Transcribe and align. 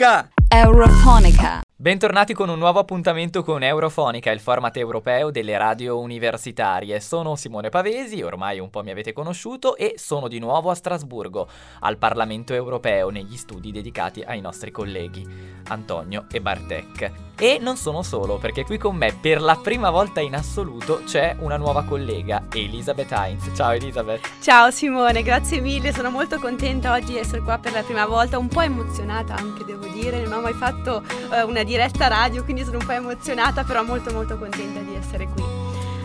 Eurofonica! 0.00 0.30
Eurofonica. 0.48 1.60
Bentornati 1.76 2.32
con 2.32 2.48
un 2.48 2.58
nuovo 2.58 2.78
appuntamento 2.78 3.42
con 3.42 3.62
Eurofonica, 3.62 4.30
il 4.30 4.40
format 4.40 4.74
europeo 4.78 5.30
delle 5.30 5.58
radio 5.58 5.98
universitarie. 5.98 6.98
Sono 7.00 7.36
Simone 7.36 7.68
Pavesi, 7.68 8.22
ormai 8.22 8.58
un 8.60 8.70
po' 8.70 8.82
mi 8.82 8.90
avete 8.90 9.12
conosciuto, 9.12 9.76
e 9.76 9.94
sono 9.98 10.26
di 10.28 10.38
nuovo 10.38 10.70
a 10.70 10.74
Strasburgo, 10.74 11.46
al 11.80 11.98
Parlamento 11.98 12.54
europeo, 12.54 13.10
negli 13.10 13.36
studi 13.36 13.72
dedicati 13.72 14.22
ai 14.22 14.40
nostri 14.40 14.70
colleghi 14.70 15.26
Antonio 15.68 16.24
e 16.30 16.40
Bartek. 16.40 17.29
E 17.42 17.56
non 17.58 17.78
sono 17.78 18.02
solo, 18.02 18.36
perché 18.36 18.66
qui 18.66 18.76
con 18.76 18.94
me 18.96 19.16
per 19.18 19.40
la 19.40 19.56
prima 19.56 19.88
volta 19.88 20.20
in 20.20 20.34
assoluto 20.34 21.00
c'è 21.06 21.36
una 21.38 21.56
nuova 21.56 21.84
collega, 21.84 22.44
Elisabeth 22.52 23.10
Heinz. 23.12 23.50
Ciao 23.54 23.70
Elisabeth. 23.70 24.28
Ciao 24.42 24.70
Simone, 24.70 25.22
grazie 25.22 25.62
mille, 25.62 25.90
sono 25.90 26.10
molto 26.10 26.38
contenta 26.38 26.92
oggi 26.92 27.12
di 27.12 27.18
essere 27.18 27.40
qua 27.40 27.56
per 27.56 27.72
la 27.72 27.82
prima 27.82 28.04
volta, 28.04 28.36
un 28.36 28.48
po' 28.48 28.60
emozionata 28.60 29.36
anche 29.36 29.64
devo 29.64 29.86
dire, 29.86 30.22
non 30.22 30.34
ho 30.34 30.40
mai 30.42 30.52
fatto 30.52 31.02
uh, 31.02 31.48
una 31.48 31.62
diretta 31.62 32.08
radio, 32.08 32.44
quindi 32.44 32.62
sono 32.62 32.76
un 32.76 32.84
po' 32.84 32.92
emozionata, 32.92 33.64
però 33.64 33.84
molto 33.84 34.12
molto 34.12 34.36
contenta 34.36 34.80
di 34.80 34.94
essere 34.94 35.26
qui. 35.26 35.59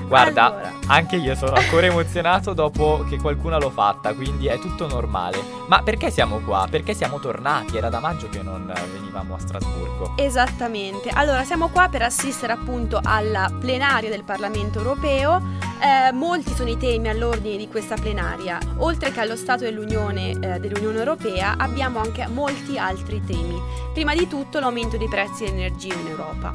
Guarda, 0.08 0.45
Allora. 0.45 0.73
anche 0.88 1.16
io 1.16 1.36
sono 1.36 1.54
ancora 1.55 1.88
emozionato 1.88 2.54
dopo 2.54 3.05
che 3.09 3.18
qualcuno 3.18 3.58
l'ho 3.59 3.70
fatta, 3.70 4.13
quindi 4.13 4.48
è 4.48 4.59
tutto 4.59 4.88
normale. 4.88 5.40
Ma 5.68 5.82
perché 5.82 6.12
siamo 6.12 6.40
qua? 6.40 6.68
Perché 6.70 6.94
siamo 6.94 7.20
tornati? 7.20 7.77
Era 7.77 7.90
da 7.90 8.00
maggio 8.00 8.30
che 8.30 8.41
non 8.41 8.72
venivamo 8.91 9.36
a 9.36 9.40
Strasburgo. 9.40 10.13
Esattamente, 10.18 11.10
allora 11.10 11.44
siamo 11.44 11.70
qua 11.70 11.88
per 11.90 12.04
assistere 12.04 12.54
appunto 12.54 12.99
alla 13.04 13.52
plenaria 13.60 14.10
del 14.10 14.23
Parlamento 14.23 14.77
europeo, 14.80 15.63
Eh, 15.77 16.12
molti 16.13 16.54
sono 16.55 16.70
i 16.70 16.77
temi 16.77 17.10
all'ordine 17.10 17.58
di 17.58 17.68
questa 17.68 17.96
plenaria, 17.96 18.58
oltre 18.77 19.12
che 19.12 19.20
allo 19.20 19.35
Stato 19.35 19.65
dell'Unione, 19.65 20.30
eh, 20.32 20.60
dell'Unione 20.60 20.98
Europea 20.98 21.55
abbiamo 21.58 21.99
anche 21.99 22.26
molti 22.27 22.77
altri 22.80 23.21
temi, 23.26 23.62
prima 23.93 24.15
di 24.15 24.26
tutto 24.27 24.60
l'aumento 24.62 24.96
dei 24.98 25.10
prezzi 25.10 25.43
dell'energia 25.43 25.93
in 25.93 26.08
Europa. 26.08 26.54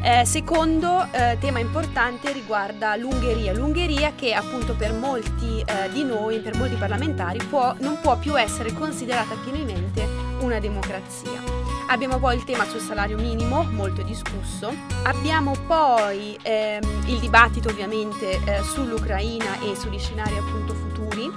Eh, 0.00 0.24
secondo 0.24 1.06
eh, 1.10 1.36
tema 1.40 1.58
importante 1.58 2.32
riguarda 2.32 2.94
l'Ungheria, 2.96 3.52
l'Ungheria 3.52 4.12
che 4.14 4.32
appunto 4.32 4.74
per 4.74 4.92
molti 4.92 5.60
eh, 5.60 5.90
di 5.90 6.04
noi, 6.04 6.38
per 6.38 6.56
molti 6.56 6.76
parlamentari, 6.76 7.38
può- 7.38 7.74
non 7.80 7.98
può 8.00 8.16
più 8.16 8.38
essere 8.38 8.72
considerata 8.72 9.34
pienamente 9.42 10.06
una 10.40 10.60
democrazia. 10.60 11.42
Abbiamo 11.88 12.18
poi 12.18 12.36
il 12.36 12.44
tema 12.44 12.64
sul 12.66 12.80
salario 12.80 13.16
minimo, 13.16 13.64
molto 13.64 14.02
discusso. 14.02 14.72
Abbiamo 15.04 15.52
poi 15.66 16.38
ehm, 16.42 16.82
il 17.06 17.18
dibattito 17.18 17.68
ovviamente 17.68 18.40
eh, 18.44 18.62
sull'Ucraina 18.62 19.58
e 19.60 19.74
sugli 19.74 19.98
scenari 19.98 20.36
appunto 20.36 20.74
futuri. 20.74 21.30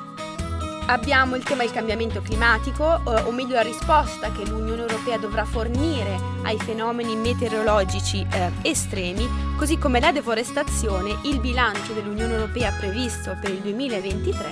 Abbiamo 0.91 1.37
il 1.37 1.43
tema 1.43 1.63
del 1.63 1.71
cambiamento 1.71 2.21
climatico, 2.21 2.95
eh, 3.07 3.21
o 3.21 3.31
meglio 3.31 3.55
la 3.55 3.61
risposta 3.61 4.29
che 4.33 4.45
l'Unione 4.45 4.81
Europea 4.81 5.17
dovrà 5.17 5.45
fornire 5.45 6.19
ai 6.43 6.59
fenomeni 6.59 7.15
meteorologici 7.15 8.27
eh, 8.29 8.51
estremi, 8.63 9.25
così 9.55 9.77
come 9.77 10.01
la 10.01 10.11
deforestazione, 10.11 11.17
il 11.23 11.39
bilancio 11.39 11.93
dell'Unione 11.93 12.33
Europea 12.33 12.73
previsto 12.77 13.37
per 13.39 13.51
il 13.51 13.59
2023 13.59 14.51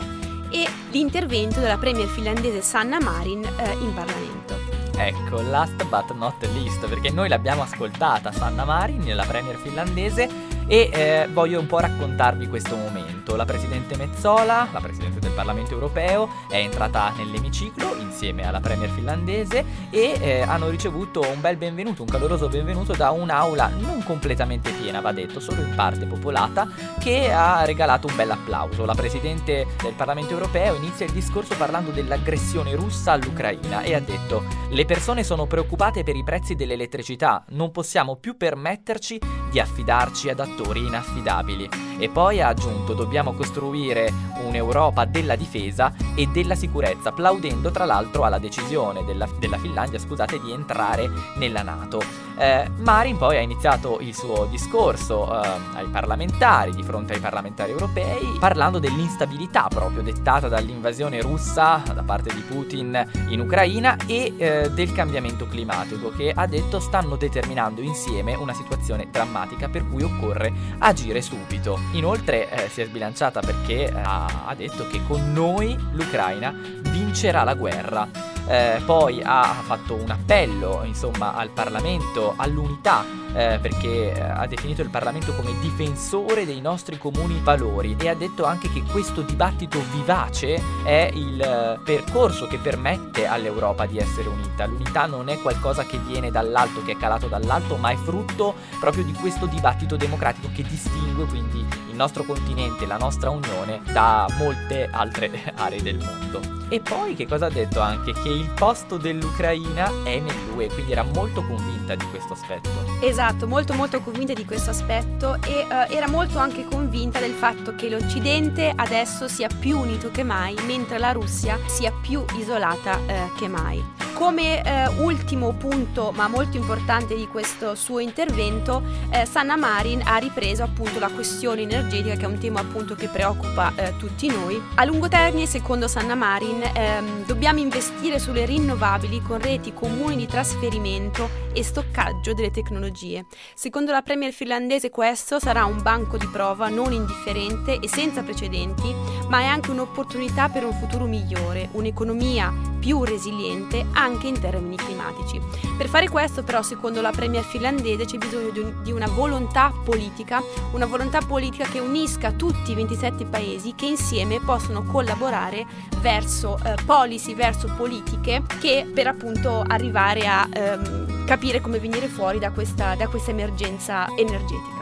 e 0.51 0.65
l'intervento 0.91 1.59
della 1.59 1.77
premier 1.77 2.07
finlandese 2.07 2.61
Sanna 2.61 3.01
Marin 3.01 3.43
eh, 3.43 3.73
in 3.73 3.93
Parlamento. 3.93 4.55
Ecco, 4.95 5.41
last 5.41 5.83
but 5.89 6.13
not 6.13 6.41
least, 6.53 6.87
perché 6.87 7.11
noi 7.11 7.27
l'abbiamo 7.27 7.63
ascoltata 7.63 8.31
Sanna 8.31 8.63
Marin, 8.63 9.13
la 9.13 9.25
premier 9.25 9.57
finlandese, 9.57 10.29
e 10.69 10.89
eh, 10.93 11.27
voglio 11.33 11.59
un 11.59 11.65
po' 11.65 11.79
raccontarvi 11.79 12.47
questo 12.47 12.75
momento. 12.75 13.35
La 13.35 13.45
presidente 13.45 13.97
Mezzola, 13.97 14.67
la 14.71 14.79
presidente 14.79 15.19
del 15.19 15.31
Parlamento 15.31 15.73
europeo, 15.73 16.29
è 16.49 16.57
entrata 16.57 17.11
nell'emiciclo 17.17 17.95
insieme 17.97 18.45
alla 18.45 18.59
premier 18.59 18.89
finlandese 18.89 19.63
e 19.89 20.17
eh, 20.19 20.41
hanno 20.41 20.69
ricevuto 20.69 21.21
un 21.21 21.41
bel 21.41 21.57
benvenuto, 21.57 22.03
un 22.03 22.07
caloroso 22.07 22.49
benvenuto 22.49 22.93
da 22.93 23.11
un'aula 23.11 23.67
non 23.79 24.03
completamente 24.03 24.71
piena, 24.71 24.99
va 24.99 25.11
detto, 25.11 25.39
solo 25.39 25.61
in 25.61 25.73
parte 25.75 26.05
popolata, 26.05 26.67
che 26.99 27.31
ha 27.31 27.65
regalato 27.65 28.07
un 28.07 28.15
bel 28.15 28.31
applauso. 28.31 28.85
La 28.85 28.95
presidente 28.95 29.65
del 29.81 29.93
Parlamento 29.93 30.33
europeo 30.33 30.75
inizia 30.75 31.05
il 31.05 31.11
discorso 31.11 31.55
parlando 31.55 31.91
dell'aggressione 31.91 32.75
russa 32.75 33.13
all'Ucraina 33.13 33.81
e 33.81 33.95
ha 33.95 33.99
detto: 33.99 34.43
Le 34.69 34.85
persone 34.85 35.23
sono 35.23 35.47
preoccupate 35.47 36.03
per 36.03 36.15
i 36.15 36.23
prezzi 36.23 36.55
dell'elettricità, 36.55 37.43
non 37.49 37.71
possiamo 37.71 38.17
più 38.17 38.37
permetterci 38.37 39.19
di 39.49 39.59
affidarci 39.59 40.29
ad 40.29 40.39
attori 40.39 40.85
inaffidabili. 40.85 41.69
E 41.97 42.09
poi 42.09 42.41
ha 42.41 42.47
aggiunto: 42.47 42.93
Dobbiamo 42.93 43.33
costruire 43.33 44.11
un'Europa 44.45 45.05
della 45.05 45.35
difesa 45.35 45.93
e 46.15 46.27
della 46.27 46.55
sicurezza, 46.55 47.09
applaudendo 47.09 47.71
tra 47.71 47.85
l'altro 47.85 48.23
alla 48.23 48.39
decisione 48.39 49.03
della, 49.03 49.27
della 49.37 49.57
Finlandia, 49.57 49.99
scusate, 49.99 50.39
di 50.39 50.51
entrare 50.51 51.09
nella 51.35 51.61
Nato. 51.61 52.01
Eh, 52.37 52.69
Marin 52.77 53.17
poi 53.17 53.35
ha 53.35 53.41
iniziato 53.41 53.99
il 53.99 54.15
suo 54.15 54.45
discorso 54.45 55.25
eh, 55.25 55.47
ai 55.73 55.87
parlamentari, 55.87 56.73
di 56.73 56.83
fronte 56.83 57.13
ai 57.13 57.19
parlamentari 57.19 57.71
europei, 57.71 58.37
parlando 58.39 58.79
dell'instabilità 58.79 59.67
proprio 59.67 60.01
dettata 60.01 60.47
dall'invasione 60.47 61.21
russa 61.21 61.83
da 61.93 62.03
parte 62.03 62.33
di 62.33 62.39
Putin 62.41 63.27
in 63.27 63.41
Ucraina 63.41 63.97
e 64.07 64.33
eh, 64.37 64.71
del 64.71 64.93
cambiamento 64.93 65.47
climatico 65.47 66.11
che 66.11 66.31
ha 66.33 66.47
detto 66.47 66.79
stanno 66.79 67.17
determinando 67.17 67.81
insieme 67.81 68.35
una 68.35 68.53
situazione 68.53 69.09
drammatica 69.11 69.38
per 69.69 69.87
cui 69.87 70.03
occorre 70.03 70.51
agire 70.79 71.21
subito. 71.21 71.79
Inoltre 71.93 72.49
eh, 72.49 72.69
si 72.69 72.81
è 72.81 72.85
sbilanciata 72.85 73.39
perché 73.39 73.85
eh, 73.85 73.91
ha 73.93 74.53
detto 74.55 74.87
che 74.87 75.01
con 75.07 75.31
noi 75.33 75.77
l'Ucraina 75.91 76.53
vincerà 76.81 77.43
la 77.43 77.53
guerra. 77.53 78.28
Eh, 78.49 78.81
poi 78.83 79.21
ha 79.23 79.43
fatto 79.63 79.93
un 79.93 80.09
appello 80.09 80.81
insomma 80.83 81.35
al 81.35 81.49
Parlamento 81.49 82.33
all'unità 82.35 83.05
eh, 83.33 83.59
perché 83.61 84.13
eh, 84.13 84.21
ha 84.21 84.47
definito 84.47 84.81
il 84.81 84.89
Parlamento 84.89 85.33
come 85.33 85.53
difensore 85.59 86.45
dei 86.45 86.61
nostri 86.61 86.97
comuni 86.97 87.39
valori 87.43 87.95
e 87.99 88.09
ha 88.09 88.15
detto 88.15 88.45
anche 88.45 88.71
che 88.71 88.81
questo 88.83 89.21
dibattito 89.21 89.79
vivace 89.91 90.61
è 90.83 91.11
il 91.13 91.39
eh, 91.39 91.79
percorso 91.83 92.47
che 92.47 92.57
permette 92.57 93.27
all'Europa 93.27 93.85
di 93.85 93.97
essere 93.97 94.29
unita. 94.29 94.65
L'unità 94.65 95.05
non 95.05 95.29
è 95.29 95.39
qualcosa 95.39 95.85
che 95.85 95.99
viene 95.99 96.31
dall'alto, 96.31 96.83
che 96.83 96.93
è 96.93 96.97
calato 96.97 97.27
dall'alto, 97.27 97.75
ma 97.77 97.91
è 97.91 97.95
frutto 97.95 98.55
proprio 98.79 99.03
di 99.03 99.13
questo 99.13 99.45
dibattito 99.45 99.95
democratico 99.95 100.49
che 100.53 100.63
distingue 100.63 101.25
quindi 101.25 101.59
il 101.59 101.95
nostro 101.95 102.23
continente, 102.23 102.85
la 102.85 102.97
nostra 102.97 103.29
unione 103.29 103.81
da 103.91 104.25
molte 104.37 104.89
altre 104.91 105.29
aree 105.55 105.81
del 105.81 105.97
mondo. 105.97 106.57
E 106.71 106.79
poi 106.81 107.15
che 107.15 107.25
cosa 107.25 107.47
ha 107.47 107.49
detto 107.49 107.79
anche? 107.79 108.13
Che 108.13 108.29
il 108.39 108.49
posto 108.51 108.97
dell'Ucraina 108.97 110.03
è 110.03 110.19
nell'UE, 110.19 110.67
quindi 110.67 110.91
era 110.91 111.03
molto 111.03 111.43
convinta 111.43 111.95
di 111.95 112.05
questo 112.09 112.33
aspetto. 112.33 112.69
Esatto, 113.01 113.47
molto 113.47 113.73
molto 113.73 113.99
convinta 114.01 114.33
di 114.33 114.45
questo 114.45 114.69
aspetto 114.69 115.35
e 115.45 115.65
eh, 115.69 115.95
era 115.95 116.07
molto 116.07 116.39
anche 116.39 116.65
convinta 116.65 117.19
del 117.19 117.33
fatto 117.33 117.75
che 117.75 117.89
l'Occidente 117.89 118.71
adesso 118.75 119.27
sia 119.27 119.47
più 119.47 119.77
unito 119.77 120.09
che 120.11 120.23
mai, 120.23 120.55
mentre 120.65 120.97
la 120.97 121.11
Russia 121.11 121.59
sia 121.67 121.91
più 121.91 122.23
isolata 122.37 122.97
eh, 123.05 123.31
che 123.37 123.47
mai. 123.47 124.08
Come 124.19 124.61
eh, 124.61 124.87
ultimo 125.01 125.53
punto, 125.53 126.11
ma 126.13 126.27
molto 126.27 126.57
importante 126.57 127.15
di 127.15 127.25
questo 127.29 127.73
suo 127.73 127.99
intervento, 127.99 128.83
eh, 129.11 129.25
Sanna 129.25 129.55
Marin 129.55 130.01
ha 130.03 130.17
ripreso 130.17 130.61
appunto 130.61 130.99
la 130.99 131.07
questione 131.07 131.61
energetica, 131.61 132.15
che 132.15 132.25
è 132.25 132.27
un 132.27 132.37
tema 132.37 132.59
appunto 132.59 132.95
che 132.95 133.07
preoccupa 133.07 133.71
eh, 133.77 133.95
tutti 133.97 134.27
noi. 134.27 134.61
A 134.75 134.83
lungo 134.83 135.07
termine, 135.07 135.45
secondo 135.45 135.87
Sanna 135.87 136.15
Marin, 136.15 136.61
ehm, 136.61 137.25
dobbiamo 137.27 137.59
investire 137.59 138.19
sulle 138.19 138.45
rinnovabili 138.45 139.21
con 139.21 139.39
reti 139.39 139.73
comuni 139.73 140.17
di 140.17 140.27
trasferimento 140.27 141.47
e 141.53 141.63
stoccaggio 141.63 142.33
delle 142.33 142.51
tecnologie. 142.51 143.25
Secondo 143.55 143.93
la 143.93 144.01
premier 144.01 144.33
finlandese 144.33 144.89
questo 144.89 145.39
sarà 145.39 145.63
un 145.63 145.81
banco 145.81 146.17
di 146.17 146.27
prova 146.27 146.67
non 146.67 146.91
indifferente 146.91 147.79
e 147.79 147.87
senza 147.87 148.21
precedenti, 148.21 148.93
ma 149.29 149.39
è 149.39 149.45
anche 149.45 149.71
un'opportunità 149.71 150.49
per 150.49 150.65
un 150.65 150.73
futuro 150.73 151.05
migliore, 151.05 151.69
un'economia 151.71 152.67
più 152.79 153.03
resiliente 153.03 153.85
anche 153.91 154.08
in 154.27 154.39
termini 154.39 154.75
climatici. 154.75 155.41
Per 155.77 155.87
fare 155.87 156.07
questo 156.09 156.43
però 156.43 156.61
secondo 156.61 157.01
la 157.01 157.11
premier 157.11 157.43
finlandese 157.43 158.05
c'è 158.05 158.17
bisogno 158.17 158.49
di, 158.49 158.59
un- 158.59 158.73
di 158.83 158.91
una 158.91 159.07
volontà 159.07 159.71
politica, 159.83 160.41
una 160.71 160.85
volontà 160.85 161.19
politica 161.21 161.65
che 161.65 161.79
unisca 161.79 162.31
tutti 162.31 162.71
i 162.71 162.75
27 162.75 163.25
paesi 163.25 163.73
che 163.75 163.85
insieme 163.85 164.39
possono 164.39 164.83
collaborare 164.83 165.65
verso 166.01 166.57
eh, 166.63 166.75
policy, 166.85 167.35
verso 167.35 167.71
politiche 167.75 168.41
che 168.59 168.87
per 168.91 169.07
appunto 169.07 169.63
arrivare 169.65 170.27
a 170.27 170.47
ehm, 170.51 171.25
capire 171.25 171.61
come 171.61 171.79
venire 171.79 172.07
fuori 172.07 172.39
da 172.39 172.51
questa, 172.51 172.95
da 172.95 173.07
questa 173.07 173.31
emergenza 173.31 174.07
energetica. 174.15 174.78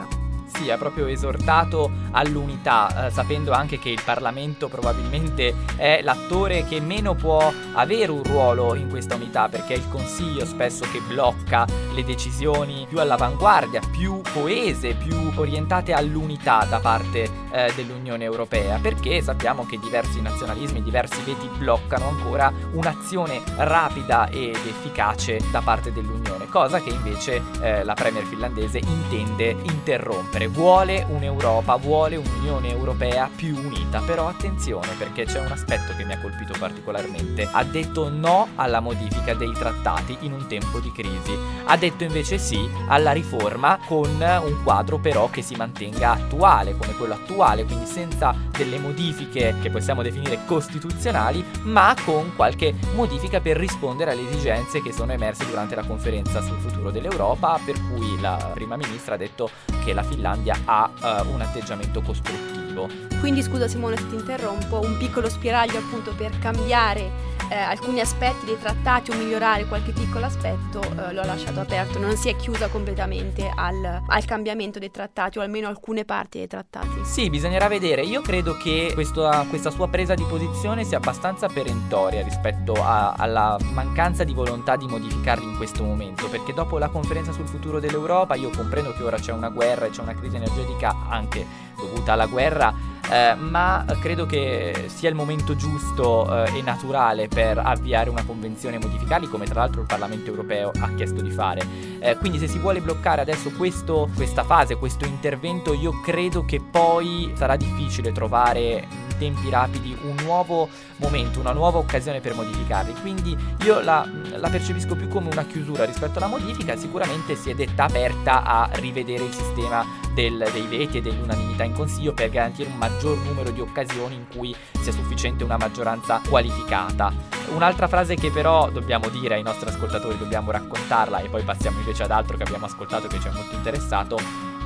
Sì, 0.58 0.70
ha 0.70 0.76
proprio 0.76 1.06
esortato 1.06 1.90
all'unità, 2.10 3.06
eh, 3.06 3.10
sapendo 3.10 3.52
anche 3.52 3.78
che 3.78 3.90
il 3.90 4.00
Parlamento 4.04 4.68
probabilmente 4.68 5.54
è 5.76 6.00
l'attore 6.02 6.64
che 6.64 6.80
meno 6.80 7.14
può 7.14 7.52
avere 7.74 8.10
un 8.10 8.24
ruolo 8.24 8.74
in 8.74 8.88
questa 8.88 9.14
unità, 9.14 9.48
perché 9.48 9.74
è 9.74 9.76
il 9.76 9.88
Consiglio 9.88 10.44
spesso 10.44 10.84
che 10.90 11.00
blocca 11.06 11.64
le 11.94 12.04
decisioni 12.04 12.86
più 12.88 12.98
all'avanguardia, 12.98 13.80
più 13.90 14.20
coese, 14.32 14.94
più 14.94 15.16
orientate 15.36 15.92
all'unità 15.92 16.66
da 16.68 16.80
parte 16.80 17.30
eh, 17.52 17.72
dell'Unione 17.76 18.24
Europea, 18.24 18.78
perché 18.78 19.22
sappiamo 19.22 19.64
che 19.64 19.78
diversi 19.78 20.20
nazionalismi, 20.20 20.82
diversi 20.82 21.22
veti 21.22 21.48
bloccano 21.56 22.08
ancora 22.08 22.52
un'azione 22.72 23.40
rapida 23.56 24.28
ed 24.28 24.56
efficace 24.56 25.38
da 25.52 25.60
parte 25.60 25.92
dell'Unione, 25.92 26.47
cosa 26.48 26.80
che 26.80 26.90
invece 26.90 27.42
eh, 27.60 27.84
la 27.84 27.94
Premier 27.94 28.24
finlandese 28.24 28.78
intende 28.78 29.56
interrompere. 29.62 30.46
Vuole 30.48 31.04
un'Europa, 31.08 31.76
vuole 31.76 32.16
un'Unione 32.16 32.70
Europea 32.70 33.30
più 33.34 33.56
unita, 33.56 34.00
però 34.00 34.28
attenzione 34.28 34.88
perché 34.98 35.24
c'è 35.24 35.40
un 35.40 35.52
aspetto 35.52 35.94
che 35.96 36.04
mi 36.04 36.12
ha 36.12 36.20
colpito 36.20 36.54
particolarmente. 36.58 37.48
Ha 37.50 37.64
detto 37.64 38.08
no 38.08 38.48
alla 38.56 38.80
modifica 38.80 39.34
dei 39.34 39.52
trattati 39.52 40.16
in 40.20 40.32
un 40.32 40.46
tempo 40.46 40.80
di 40.80 40.90
crisi, 40.92 41.36
ha 41.64 41.76
detto 41.76 42.04
invece 42.04 42.38
sì 42.38 42.68
alla 42.88 43.12
riforma 43.12 43.78
con 43.86 44.08
un 44.08 44.62
quadro 44.62 44.98
però 44.98 45.28
che 45.30 45.42
si 45.42 45.54
mantenga 45.54 46.12
attuale, 46.12 46.76
come 46.76 46.94
quello 46.94 47.14
attuale, 47.14 47.64
quindi 47.64 47.86
senza 47.86 48.34
delle 48.56 48.78
modifiche 48.78 49.54
che 49.60 49.70
possiamo 49.70 50.02
definire 50.02 50.40
costituzionali, 50.46 51.44
ma 51.62 51.94
con 52.04 52.32
qualche 52.34 52.74
modifica 52.94 53.40
per 53.40 53.56
rispondere 53.56 54.12
alle 54.12 54.28
esigenze 54.28 54.82
che 54.82 54.92
sono 54.92 55.12
emerse 55.12 55.46
durante 55.46 55.74
la 55.74 55.84
conferenza 55.84 56.37
sul 56.40 56.58
futuro 56.58 56.90
dell'Europa, 56.90 57.58
per 57.64 57.76
cui 57.88 58.20
la 58.20 58.50
prima 58.54 58.76
ministra 58.76 59.14
ha 59.14 59.18
detto 59.18 59.50
che 59.84 59.92
la 59.92 60.02
Finlandia 60.02 60.58
ha 60.64 60.90
uh, 60.90 61.32
un 61.32 61.40
atteggiamento 61.40 62.00
costruttivo. 62.00 62.88
Quindi 63.20 63.42
scusa 63.42 63.66
Simone 63.66 63.96
se 63.96 64.08
ti 64.08 64.14
interrompo, 64.14 64.80
un 64.80 64.96
piccolo 64.96 65.28
spiraglio 65.28 65.78
appunto 65.78 66.14
per 66.14 66.38
cambiare 66.38 67.36
eh, 67.48 67.56
alcuni 67.56 68.00
aspetti 68.00 68.44
dei 68.44 68.58
trattati 68.58 69.10
o 69.10 69.14
migliorare 69.14 69.66
qualche 69.66 69.92
piccolo 69.92 70.26
aspetto 70.26 70.80
eh, 70.80 71.12
l'ho 71.12 71.24
lasciato 71.24 71.60
aperto, 71.60 71.98
non 71.98 72.16
si 72.16 72.28
è 72.28 72.36
chiusa 72.36 72.68
completamente 72.68 73.50
al, 73.54 74.02
al, 74.06 74.24
cambiamento 74.24 74.78
dei 74.78 74.90
trattati 74.90 75.38
o 75.38 75.42
almeno 75.42 75.68
alcune 75.68 76.04
parti 76.04 76.38
dei 76.38 76.46
trattati. 76.46 77.04
Sì, 77.04 77.30
bisognerà 77.30 77.68
vedere. 77.68 78.02
Io 78.02 78.20
credo 78.20 78.56
che 78.56 78.90
questo, 78.94 79.28
questa 79.48 79.70
sua 79.70 79.88
presa 79.88 80.14
di 80.14 80.24
posizione 80.24 80.84
sia 80.84 80.98
abbastanza 80.98 81.48
perentoria 81.48 82.22
rispetto 82.22 82.74
a, 82.74 83.12
alla 83.12 83.56
mancanza 83.72 84.24
di 84.24 84.34
volontà 84.34 84.76
di 84.76 84.86
modificarli 84.86 85.44
in 85.44 85.56
questo 85.56 85.82
momento, 85.82 86.28
perché 86.28 86.52
dopo 86.52 86.78
la 86.78 86.88
conferenza 86.88 87.32
sul 87.32 87.46
futuro 87.46 87.80
dell'Europa 87.80 88.34
io 88.34 88.50
comprendo 88.50 88.92
che 88.92 89.02
ora 89.02 89.18
c'è 89.18 89.32
una 89.32 89.48
guerra 89.48 89.86
e 89.86 89.90
c'è 89.90 90.02
una 90.02 90.14
crisi 90.14 90.36
energetica 90.36 90.94
anche 91.08 91.46
dovuta 91.76 92.12
alla 92.12 92.26
guerra 92.26 92.96
eh, 93.10 93.34
ma 93.34 93.84
credo 94.00 94.26
che 94.26 94.84
sia 94.88 95.08
il 95.08 95.14
momento 95.14 95.56
giusto 95.56 96.44
eh, 96.44 96.58
e 96.58 96.62
naturale 96.62 97.28
per 97.28 97.58
avviare 97.58 98.10
una 98.10 98.24
convenzione 98.24 98.76
e 98.76 98.78
modificarli, 98.78 99.28
come 99.28 99.46
tra 99.46 99.60
l'altro 99.60 99.80
il 99.80 99.86
Parlamento 99.86 100.30
europeo 100.30 100.70
ha 100.78 100.94
chiesto 100.94 101.20
di 101.22 101.30
fare. 101.30 101.62
Eh, 102.00 102.16
quindi 102.16 102.38
se 102.38 102.48
si 102.48 102.58
vuole 102.58 102.80
bloccare 102.80 103.20
adesso 103.20 103.50
questo, 103.50 104.08
questa 104.14 104.44
fase, 104.44 104.76
questo 104.76 105.04
intervento, 105.04 105.72
io 105.74 106.00
credo 106.00 106.44
che 106.44 106.60
poi 106.60 107.32
sarà 107.36 107.56
difficile 107.56 108.12
trovare 108.12 109.06
tempi 109.18 109.50
rapidi 109.50 109.96
un 110.02 110.14
nuovo 110.22 110.68
momento, 110.96 111.40
una 111.40 111.52
nuova 111.52 111.78
occasione 111.78 112.20
per 112.20 112.34
modificarli. 112.34 112.94
Quindi 113.00 113.36
io 113.64 113.80
la, 113.80 114.08
la, 114.36 114.48
percepisco 114.48 114.94
più 114.94 115.08
come 115.08 115.28
una 115.30 115.44
chiusura 115.44 115.84
rispetto 115.84 116.18
alla 116.18 116.28
modifica, 116.28 116.76
sicuramente 116.76 117.34
si 117.34 117.50
è 117.50 117.54
detta 117.54 117.84
aperta 117.84 118.42
a 118.42 118.70
rivedere 118.74 119.24
il 119.24 119.32
sistema 119.32 119.84
del, 120.14 120.48
dei 120.52 120.66
veti 120.66 120.98
e 120.98 121.02
dell'unanimità 121.02 121.64
in 121.64 121.74
consiglio 121.74 122.14
per 122.14 122.30
garantire 122.30 122.70
un 122.70 122.76
maggior 122.76 123.18
numero 123.18 123.50
di 123.50 123.60
occasioni 123.60 124.14
in 124.14 124.26
cui 124.34 124.54
sia 124.80 124.92
sufficiente 124.92 125.44
una 125.44 125.58
maggioranza 125.58 126.20
qualificata. 126.26 127.37
Un'altra 127.54 127.88
frase 127.88 128.14
che 128.14 128.30
però 128.30 128.70
dobbiamo 128.70 129.08
dire 129.08 129.34
ai 129.34 129.42
nostri 129.42 129.68
ascoltatori, 129.68 130.16
dobbiamo 130.16 130.50
raccontarla 130.50 131.20
e 131.20 131.28
poi 131.28 131.42
passiamo 131.42 131.78
invece 131.78 132.04
ad 132.04 132.10
altro 132.10 132.36
che 132.36 132.44
abbiamo 132.44 132.66
ascoltato 132.66 133.08
che 133.08 133.18
ci 133.18 133.28
ha 133.28 133.32
molto 133.32 133.54
interessato, 133.54 134.18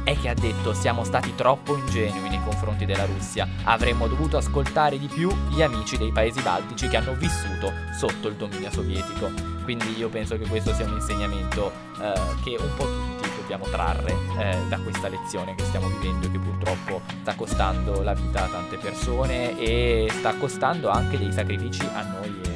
è 0.05 0.19
che 0.19 0.29
ha 0.29 0.35
detto 0.35 0.75
siamo 0.75 1.05
stati 1.05 1.35
troppo 1.35 1.77
ingenui 1.77 2.29
nei 2.29 2.43
confronti 2.43 2.85
della 2.85 3.07
Russia, 3.07 3.49
avremmo 3.65 4.09
dovuto 4.09 4.37
ascoltare 4.37 4.99
di 4.99 5.07
più 5.07 5.31
gli 5.49 5.63
amici 5.63 5.97
dei 5.97 6.11
paesi 6.11 6.43
baltici 6.43 6.89
che 6.89 6.97
hanno 6.97 7.15
vissuto 7.15 7.73
sotto 7.97 8.29
il 8.29 8.35
dominio 8.35 8.71
sovietico. 8.71 9.31
Quindi 9.63 9.97
io 9.97 10.09
penso 10.09 10.37
che 10.37 10.47
questo 10.47 10.75
sia 10.75 10.85
un 10.85 10.95
insegnamento 10.95 11.71
eh, 12.01 12.13
che 12.43 12.57
un 12.59 12.75
po' 12.77 12.85
tutti 12.85 13.31
dobbiamo 13.37 13.65
trarre 13.67 14.13
eh, 14.39 14.59
da 14.69 14.79
questa 14.79 15.09
lezione 15.09 15.55
che 15.55 15.65
stiamo 15.65 15.87
vivendo 15.89 16.27
e 16.27 16.31
che 16.31 16.39
purtroppo 16.39 17.01
sta 17.21 17.35
costando 17.35 18.03
la 18.03 18.15
vita 18.15 18.45
a 18.45 18.49
tante 18.49 18.77
persone 18.77 19.57
e 19.59 20.09
sta 20.11 20.35
costando 20.35 20.89
anche 20.89 21.17
dei 21.17 21.33
sacrifici 21.33 21.85
a 21.85 22.03
noi 22.03 22.27
europei. 22.27 22.52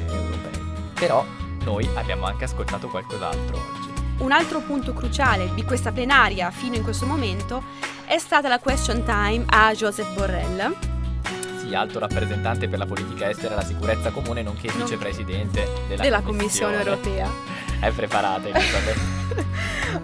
Però 0.97 1.23
noi 1.63 1.87
abbiamo 1.93 2.25
anche 2.25 2.45
ascoltato 2.45 2.87
qualcos'altro 2.87 3.57
oggi. 3.57 3.87
Un 4.19 4.31
altro 4.31 4.61
punto 4.61 4.93
cruciale 4.93 5.53
di 5.53 5.63
questa 5.63 5.91
plenaria 5.91 6.49
fino 6.49 6.73
in 6.73 6.81
questo 6.81 7.05
momento 7.05 7.61
è 8.05 8.17
stata 8.17 8.47
la 8.47 8.59
question 8.59 9.03
time 9.03 9.43
a 9.47 9.73
Joseph 9.73 10.11
Borrell. 10.15 10.75
Sì, 11.59 11.75
alto 11.75 11.99
rappresentante 11.99 12.67
per 12.67 12.79
la 12.79 12.87
politica 12.87 13.29
estera 13.29 13.53
e 13.53 13.57
la 13.57 13.63
sicurezza 13.63 14.09
comune, 14.09 14.41
nonché 14.41 14.69
no. 14.69 14.85
vicepresidente 14.85 15.67
della, 15.87 16.01
della 16.01 16.21
Commissione. 16.21 16.83
Commissione 16.83 17.11
europea. 17.11 17.29
È 17.79 17.91
preparata, 17.91 18.47
Elisabeth. 18.47 18.99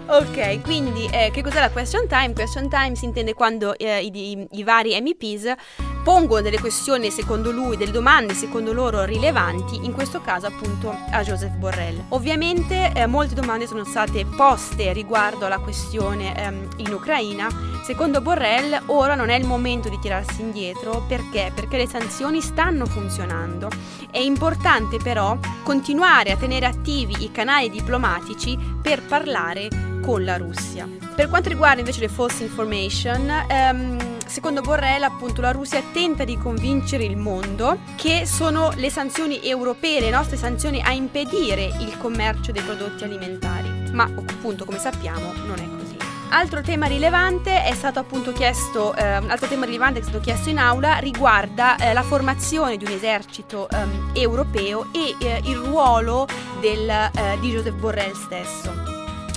ok, 0.06 0.60
quindi 0.60 1.06
eh, 1.10 1.30
che 1.32 1.42
cos'è 1.42 1.58
la 1.58 1.70
question 1.70 2.06
time? 2.06 2.34
Question 2.34 2.68
time 2.68 2.94
si 2.94 3.04
intende 3.04 3.34
quando 3.34 3.76
eh, 3.76 4.00
i, 4.00 4.12
i, 4.14 4.48
i 4.52 4.62
vari 4.62 5.00
MEPs 5.00 5.54
pongono 6.04 6.42
delle 6.42 6.60
questioni 6.60 7.10
secondo 7.10 7.50
lui, 7.50 7.78
delle 7.78 7.90
domande 7.90 8.34
secondo 8.34 8.74
loro 8.74 9.04
rilevanti, 9.04 9.80
in 9.84 9.92
questo 9.92 10.20
caso 10.20 10.46
appunto 10.46 10.94
a 11.10 11.22
Joseph 11.22 11.54
Borrell. 11.56 12.04
Ovviamente 12.10 12.92
eh, 12.94 13.06
molte 13.06 13.34
domande 13.34 13.66
sono 13.66 13.84
state 13.84 14.26
poste 14.26 14.92
riguardo 14.92 15.46
alla 15.46 15.58
questione 15.58 16.36
ehm, 16.36 16.68
in 16.76 16.92
Ucraina. 16.92 17.48
Secondo 17.82 18.20
Borrell 18.20 18.82
ora 18.86 19.14
non 19.14 19.30
è 19.30 19.36
il 19.36 19.46
momento 19.46 19.88
di 19.88 19.98
tirarsi 19.98 20.42
indietro 20.42 21.04
perché? 21.08 21.50
Perché 21.54 21.78
le 21.78 21.88
sanzioni 21.88 22.42
stanno 22.42 22.84
funzionando. 22.84 23.70
È 24.10 24.18
importante 24.18 24.98
però 24.98 25.38
continuare 25.62 26.32
a 26.32 26.36
tenere 26.36 26.66
attivi 26.66 27.24
i 27.24 27.32
canali 27.32 27.70
diplomatici 27.70 28.58
per 28.82 29.02
parlare 29.02 29.68
con 30.02 30.22
la 30.22 30.36
Russia. 30.36 30.86
Per 31.16 31.28
quanto 31.28 31.48
riguarda 31.48 31.80
invece 31.80 32.00
le 32.00 32.08
false 32.08 32.42
information, 32.42 33.30
ehm, 33.48 34.13
secondo 34.34 34.62
Borrell, 34.62 35.04
appunto, 35.04 35.40
la 35.40 35.52
Russia 35.52 35.80
tenta 35.92 36.24
di 36.24 36.36
convincere 36.36 37.04
il 37.04 37.16
mondo 37.16 37.78
che 37.94 38.26
sono 38.26 38.72
le 38.74 38.90
sanzioni 38.90 39.40
europee, 39.46 40.00
le 40.00 40.10
nostre 40.10 40.36
sanzioni 40.36 40.82
a 40.82 40.90
impedire 40.90 41.66
il 41.78 41.96
commercio 41.98 42.50
dei 42.50 42.62
prodotti 42.62 43.04
alimentari. 43.04 43.92
Ma 43.92 44.02
appunto, 44.02 44.64
come 44.64 44.80
sappiamo, 44.80 45.32
non 45.46 45.56
è 45.60 45.68
così. 45.78 45.96
Altro 46.30 46.62
tema 46.62 46.86
rilevante 46.86 47.62
è 47.62 47.72
stato 47.74 48.00
appunto 48.00 48.32
chiesto, 48.32 48.92
eh, 48.96 49.04
altro 49.04 49.46
tema 49.46 49.66
rilevante 49.66 50.00
è 50.00 50.02
stato 50.02 50.18
chiesto 50.18 50.48
in 50.48 50.58
aula 50.58 50.96
riguarda 50.96 51.76
eh, 51.76 51.92
la 51.92 52.02
formazione 52.02 52.76
di 52.76 52.84
un 52.84 52.90
esercito 52.90 53.68
eh, 53.68 54.20
europeo 54.20 54.88
e 54.92 55.14
eh, 55.24 55.42
il 55.44 55.58
ruolo 55.58 56.26
del, 56.58 56.90
eh, 56.90 57.38
di 57.38 57.52
Joseph 57.52 57.76
Borrell 57.76 58.14
stesso. 58.14 58.72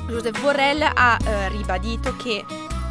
Joseph 0.07 0.41
Borrell 0.41 0.81
ha 0.81 1.19
eh, 1.23 1.49
ribadito 1.49 2.15
che 2.15 2.43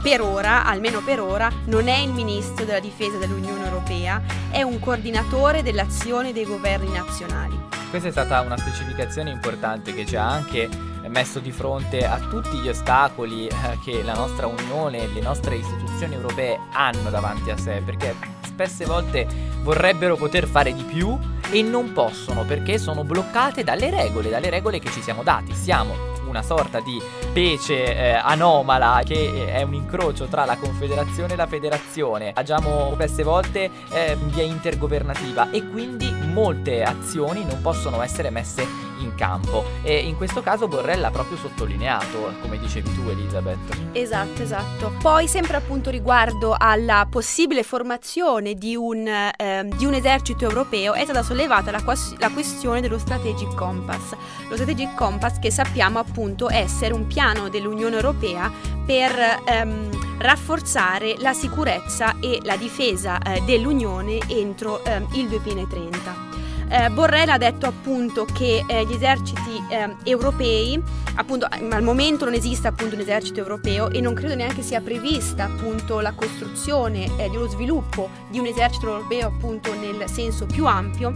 per 0.07 0.21
ora, 0.21 0.65
almeno 0.65 1.03
per 1.03 1.19
ora, 1.19 1.51
non 1.65 1.89
è 1.89 1.97
il 1.97 2.13
ministro 2.13 2.65
della 2.65 2.79
difesa 2.79 3.17
dell'Unione 3.17 3.65
Europea, 3.65 4.23
è 4.53 4.63
un 4.63 4.79
coordinatore 4.79 5.65
dell'azione 5.65 6.33
dei 6.33 6.45
governi 6.45 6.93
nazionali. 6.93 7.59
Questa 7.91 8.07
è 8.07 8.13
stata 8.13 8.41
una 8.43 8.57
specificazione 8.57 9.31
importante 9.31 9.93
che 9.93 10.07
ci 10.07 10.15
ha 10.15 10.31
anche 10.31 10.69
messo 11.09 11.41
di 11.41 11.51
fronte 11.51 12.07
a 12.07 12.21
tutti 12.21 12.57
gli 12.59 12.69
ostacoli 12.69 13.49
eh, 13.49 13.79
che 13.85 14.05
la 14.05 14.15
nostra 14.15 14.47
Unione, 14.47 15.09
le 15.09 15.21
nostre 15.21 15.57
istituzioni 15.57 16.15
europee 16.15 16.57
hanno 16.71 17.11
davanti 17.11 17.51
a 17.51 17.57
sé, 17.57 17.83
perché 17.85 18.15
spesse 18.45 18.85
volte 18.85 19.27
vorrebbero 19.63 20.15
poter 20.15 20.47
fare 20.47 20.73
di 20.73 20.85
più 20.85 21.19
e 21.51 21.63
non 21.63 21.93
possono 21.93 22.45
perché 22.45 22.79
sono 22.79 23.03
bloccate 23.03 23.65
dalle 23.65 23.91
regole, 23.91 24.31
dalle 24.31 24.51
regole 24.51 24.79
che 24.79 24.91
ci 24.93 25.03
siamo 25.03 25.25
dati. 25.25 25.53
Siamo 25.53 26.16
una 26.37 26.43
sorta 26.43 26.81
di 26.81 27.01
specie 27.21 27.97
eh, 27.97 28.13
anomala 28.13 29.01
che 29.05 29.47
è 29.51 29.63
un 29.63 29.73
incrocio 29.73 30.27
tra 30.27 30.45
la 30.45 30.57
confederazione 30.57 31.33
e 31.33 31.37
la 31.37 31.47
federazione. 31.47 32.33
Agiamo 32.35 32.91
spesse 32.93 33.23
volte 33.23 33.71
eh, 33.91 34.17
via 34.21 34.43
intergovernativa 34.43 35.51
e 35.51 35.67
quindi 35.67 36.11
molte 36.11 36.83
azioni 36.83 37.45
non 37.45 37.63
possono 37.63 38.03
essere 38.03 38.29
messe 38.29 38.86
in 38.99 39.15
campo 39.15 39.65
e 39.83 39.99
in 39.99 40.17
questo 40.17 40.43
caso 40.43 40.69
Borrell 40.69 41.03
ha 41.05 41.11
proprio 41.11 41.37
sottolineato, 41.37 42.33
come 42.41 42.59
dicevi 42.59 42.95
tu 42.95 43.09
Elisabeth. 43.09 43.59
Esatto, 43.93 44.43
esatto. 44.43 44.93
Poi 45.01 45.29
sempre 45.29 45.57
appunto 45.57 45.91
riguardo 45.91 46.55
alla 46.59 47.07
possibile 47.09 47.63
formazione 47.63 48.55
di 48.55 48.77
un, 48.77 49.07
eh, 49.07 49.69
di 49.77 49.85
un 49.85 49.95
esercito 49.95 50.45
europeo 50.45 50.95
è 50.95 51.05
stata 51.05 51.23
sollevata 51.23 51.71
la, 51.71 51.83
la 52.19 52.31
questione 52.31 52.81
dello 52.81 52.99
Strategic 52.99 53.55
Compass. 53.55 54.15
Lo 54.49 54.55
Strategic 54.55 54.95
Compass 54.95 55.39
che 55.39 55.51
sappiamo 55.51 55.99
appunto 55.99 56.51
essere 56.51 56.95
un 56.95 57.07
piano 57.07 57.49
dell'Unione 57.49 57.97
Europea 57.97 58.51
per... 58.85 59.43
Ehm, 59.47 60.07
rafforzare 60.19 61.17
la 61.19 61.33
sicurezza 61.33 62.19
e 62.21 62.41
la 62.43 62.57
difesa 62.57 63.21
eh, 63.21 63.43
dell'Unione 63.45 64.19
entro 64.29 64.83
eh, 64.85 65.05
il 65.13 65.29
2030. 65.29 66.26
Eh, 66.69 66.91
Borrell 66.91 67.29
ha 67.29 67.39
detto 67.39 67.67
appunto 67.67 68.25
che 68.25 68.65
eh, 68.67 68.85
gli 68.85 68.95
eserciti 68.95 69.63
eh, 69.69 69.95
europei, 70.03 70.83
appunto 71.15 71.47
al 71.49 71.83
momento 71.83 72.25
non 72.25 72.35
esiste 72.35 72.67
appunto 72.67 72.97
un 72.97 73.01
esercito 73.01 73.39
europeo 73.39 73.89
e 73.91 74.01
non 74.01 74.15
credo 74.15 74.35
neanche 74.35 74.63
sia 74.63 74.81
prevista 74.81 75.45
appunto 75.45 76.01
la 76.01 76.13
costruzione 76.13 77.09
eh, 77.17 77.29
uno 77.29 77.47
sviluppo 77.47 78.11
di 78.29 78.39
un 78.39 78.47
esercito 78.47 78.89
europeo 78.89 79.29
appunto 79.29 79.75
nel 79.75 80.09
senso 80.09 80.47
più 80.47 80.67
ampio. 80.67 81.15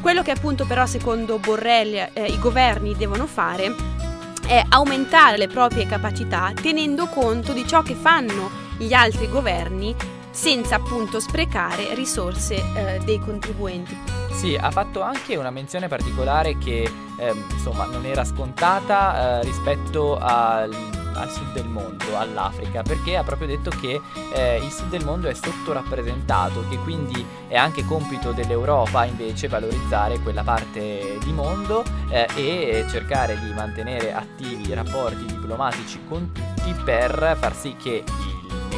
Quello 0.00 0.22
che 0.22 0.30
appunto 0.30 0.66
però 0.66 0.86
secondo 0.86 1.38
Borrell 1.38 2.10
eh, 2.12 2.26
i 2.26 2.38
governi 2.38 2.94
devono 2.96 3.26
fare 3.26 3.74
è 4.46 4.62
aumentare 4.68 5.36
le 5.36 5.48
proprie 5.48 5.86
capacità 5.86 6.52
tenendo 6.60 7.06
conto 7.06 7.52
di 7.52 7.66
ciò 7.66 7.82
che 7.82 7.94
fanno 7.94 8.50
gli 8.78 8.92
altri 8.92 9.28
governi 9.28 9.94
senza 10.30 10.76
appunto 10.76 11.20
sprecare 11.20 11.94
risorse 11.94 12.54
eh, 12.54 13.00
dei 13.04 13.18
contribuenti. 13.18 14.21
Sì, 14.32 14.56
ha 14.56 14.70
fatto 14.70 15.02
anche 15.02 15.36
una 15.36 15.50
menzione 15.50 15.86
particolare 15.86 16.58
che 16.58 16.90
eh, 17.16 17.34
insomma 17.50 17.84
non 17.84 18.04
era 18.04 18.24
scontata 18.24 19.40
eh, 19.40 19.44
rispetto 19.44 20.16
al, 20.16 20.74
al, 21.14 21.30
sud 21.30 21.52
del 21.52 21.66
mondo, 21.66 22.18
all'Africa, 22.18 22.82
perché 22.82 23.16
ha 23.16 23.22
proprio 23.22 23.46
detto 23.46 23.70
che 23.70 24.00
eh, 24.34 24.56
il 24.56 24.70
sud 24.72 24.88
del 24.88 25.04
mondo 25.04 25.28
è 25.28 25.34
sottorappresentato, 25.34 26.64
che 26.68 26.76
quindi 26.78 27.24
è 27.46 27.56
anche 27.56 27.84
compito 27.84 28.32
dell'Europa 28.32 29.04
invece 29.04 29.46
valorizzare 29.46 30.18
quella 30.18 30.42
parte 30.42 31.18
di 31.22 31.32
mondo 31.32 31.84
eh, 32.08 32.26
e 32.34 32.84
cercare 32.88 33.38
di 33.38 33.52
mantenere 33.52 34.12
attivi 34.12 34.68
i 34.68 34.74
rapporti 34.74 35.24
diplomatici 35.24 36.00
con 36.08 36.32
tutti 36.32 36.74
per 36.84 37.36
far 37.38 37.54
sì 37.54 37.76
che 37.76 38.02
i 38.06 38.31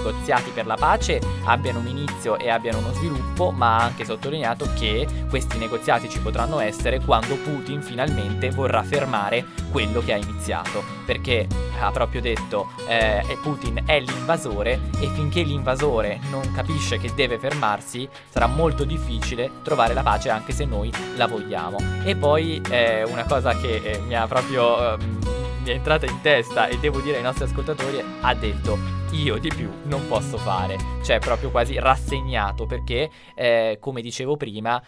negoziati 0.04 0.50
per 0.50 0.66
la 0.66 0.76
pace 0.76 1.20
abbiano 1.44 1.78
un 1.78 1.86
inizio 1.86 2.38
e 2.38 2.50
abbiano 2.50 2.78
uno 2.78 2.92
sviluppo, 2.92 3.50
ma 3.50 3.78
ha 3.78 3.84
anche 3.84 4.04
sottolineato 4.04 4.68
che 4.74 5.06
questi 5.30 5.56
negoziati 5.56 6.08
ci 6.10 6.20
potranno 6.20 6.60
essere 6.60 7.00
quando 7.00 7.36
Putin 7.36 7.80
finalmente 7.80 8.50
vorrà 8.50 8.82
fermare 8.82 9.44
quello 9.70 10.00
che 10.00 10.12
ha 10.12 10.16
iniziato, 10.16 10.82
perché 11.06 11.46
ha 11.80 11.90
proprio 11.90 12.20
detto 12.20 12.68
eh, 12.86 13.22
Putin 13.42 13.82
è 13.86 13.98
l'invasore 13.98 14.80
e 15.00 15.08
finché 15.08 15.42
l'invasore 15.42 16.20
non 16.30 16.52
capisce 16.52 16.98
che 16.98 17.12
deve 17.14 17.38
fermarsi 17.38 18.08
sarà 18.28 18.46
molto 18.46 18.84
difficile 18.84 19.50
trovare 19.62 19.94
la 19.94 20.02
pace 20.02 20.28
anche 20.28 20.52
se 20.52 20.64
noi 20.64 20.92
la 21.16 21.26
vogliamo. 21.26 21.78
E 22.04 22.14
poi 22.14 22.60
eh, 22.70 23.02
una 23.04 23.24
cosa 23.24 23.56
che 23.56 23.76
eh, 23.76 23.98
mi 24.00 24.14
ha 24.14 24.26
proprio... 24.26 25.42
Mi 25.64 25.70
è 25.70 25.72
entrata 25.72 26.04
in 26.04 26.20
testa 26.20 26.66
e 26.66 26.78
devo 26.78 27.00
dire 27.00 27.16
ai 27.16 27.22
nostri 27.22 27.44
ascoltatori 27.44 27.98
ha 28.20 28.34
detto 28.34 28.76
io 29.12 29.38
di 29.38 29.48
più 29.48 29.70
non 29.84 30.06
posso 30.08 30.36
fare, 30.36 30.76
cioè 31.02 31.18
proprio 31.18 31.50
quasi 31.50 31.78
rassegnato 31.78 32.66
perché 32.66 33.10
eh, 33.34 33.78
come 33.80 34.02
dicevo 34.02 34.36
prima 34.36 34.82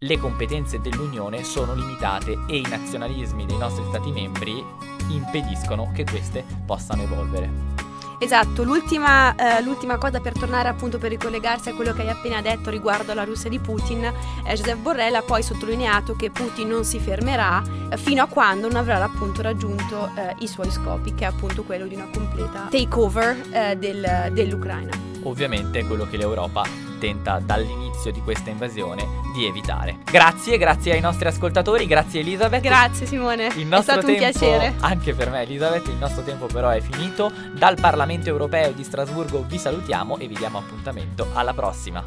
le 0.00 0.18
competenze 0.18 0.80
dell'Unione 0.80 1.44
sono 1.44 1.72
limitate 1.72 2.44
e 2.46 2.58
i 2.58 2.66
nazionalismi 2.68 3.46
dei 3.46 3.56
nostri 3.56 3.84
Stati 3.88 4.12
membri 4.12 4.62
impediscono 5.08 5.90
che 5.94 6.04
queste 6.04 6.44
possano 6.66 7.04
evolvere. 7.04 7.77
Esatto, 8.20 8.64
l'ultima, 8.64 9.34
eh, 9.36 9.62
l'ultima, 9.62 9.96
cosa 9.96 10.18
per 10.18 10.32
tornare 10.36 10.68
appunto 10.68 10.98
per 10.98 11.10
ricollegarsi 11.10 11.68
a 11.68 11.74
quello 11.74 11.92
che 11.92 12.02
hai 12.02 12.08
appena 12.08 12.42
detto 12.42 12.68
riguardo 12.68 13.12
alla 13.12 13.22
Russia 13.22 13.48
di 13.48 13.60
Putin, 13.60 14.04
eh, 14.04 14.54
Joseph 14.54 14.78
Borrell 14.78 15.14
ha 15.14 15.22
poi 15.22 15.42
sottolineato 15.42 16.16
che 16.16 16.30
Putin 16.30 16.68
non 16.68 16.84
si 16.84 16.98
fermerà 16.98 17.62
eh, 17.90 17.96
fino 17.96 18.22
a 18.22 18.26
quando 18.26 18.66
non 18.66 18.76
avrà 18.76 19.02
appunto 19.02 19.40
raggiunto 19.40 20.10
eh, 20.16 20.34
i 20.40 20.48
suoi 20.48 20.70
scopi, 20.70 21.14
che 21.14 21.24
è 21.24 21.28
appunto 21.28 21.62
quello 21.62 21.86
di 21.86 21.94
una 21.94 22.08
completa 22.12 22.66
takeover 22.70 23.40
eh, 23.52 23.76
del, 23.76 24.30
dell'Ucraina. 24.32 24.90
Ovviamente 25.22 25.84
quello 25.84 26.08
che 26.08 26.16
l'Europa 26.16 26.87
tenta 26.98 27.40
dall'inizio 27.42 28.12
di 28.12 28.20
questa 28.20 28.50
invasione 28.50 29.06
di 29.32 29.46
evitare. 29.46 29.98
Grazie, 30.04 30.58
grazie 30.58 30.92
ai 30.92 31.00
nostri 31.00 31.28
ascoltatori, 31.28 31.86
grazie 31.86 32.20
Elisabeth. 32.20 32.62
Grazie 32.62 33.06
Simone, 33.06 33.46
il 33.56 33.68
è 33.68 33.82
stato 33.82 34.06
tempo, 34.06 34.22
un 34.22 34.30
piacere. 34.30 34.74
Anche 34.80 35.14
per 35.14 35.30
me 35.30 35.42
Elisabeth, 35.42 35.86
il 35.88 35.96
nostro 35.96 36.22
tempo 36.22 36.46
però 36.46 36.68
è 36.70 36.80
finito. 36.80 37.32
Dal 37.56 37.76
Parlamento 37.80 38.28
europeo 38.28 38.72
di 38.72 38.84
Strasburgo 38.84 39.44
vi 39.46 39.58
salutiamo 39.58 40.18
e 40.18 40.26
vi 40.26 40.34
diamo 40.34 40.58
appuntamento 40.58 41.28
alla 41.32 41.54
prossima. 41.54 42.02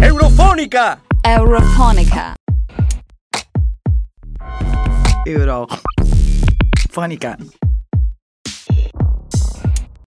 Eurofonica! 0.00 1.00
Eurofonica. 1.20 2.34
Euro. 5.24 5.66
Funny 6.92 7.16
cat. 7.16 7.61